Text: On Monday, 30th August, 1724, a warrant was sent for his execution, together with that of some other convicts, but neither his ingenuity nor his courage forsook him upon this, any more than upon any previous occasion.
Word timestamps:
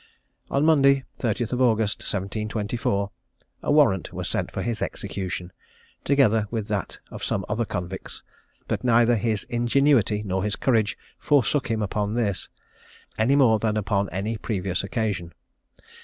On 0.49 0.65
Monday, 0.65 1.03
30th 1.19 1.59
August, 1.59 1.99
1724, 1.99 3.11
a 3.61 3.71
warrant 3.71 4.11
was 4.11 4.27
sent 4.27 4.51
for 4.51 4.63
his 4.63 4.81
execution, 4.81 5.53
together 6.03 6.47
with 6.49 6.67
that 6.69 6.97
of 7.11 7.23
some 7.23 7.45
other 7.47 7.65
convicts, 7.65 8.23
but 8.67 8.83
neither 8.83 9.15
his 9.15 9.43
ingenuity 9.43 10.23
nor 10.23 10.43
his 10.43 10.55
courage 10.55 10.97
forsook 11.19 11.69
him 11.69 11.83
upon 11.83 12.15
this, 12.15 12.49
any 13.19 13.35
more 13.35 13.59
than 13.59 13.77
upon 13.77 14.09
any 14.09 14.37
previous 14.37 14.83
occasion. 14.83 15.33